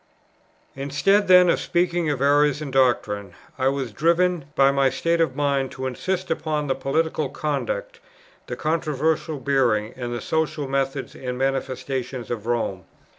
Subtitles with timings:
[0.75, 5.35] Instead then of speaking of errors in doctrine, I was driven, by my state of
[5.35, 7.99] mind, to insist upon the political conduct,
[8.47, 12.85] the controversial bearing, and the social methods and manifestations of Rome.